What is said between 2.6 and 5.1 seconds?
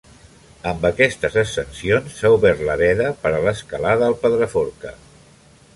la veda per a l'escalada al Pedraforca.